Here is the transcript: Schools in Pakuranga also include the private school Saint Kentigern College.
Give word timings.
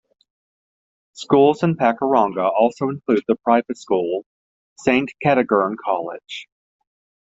Schools 1.13 1.61
in 1.61 1.75
Pakuranga 1.75 2.49
also 2.51 2.89
include 2.89 3.21
the 3.27 3.35
private 3.43 3.77
school 3.77 4.25
Saint 4.79 5.11
Kentigern 5.23 5.75
College. 5.77 6.47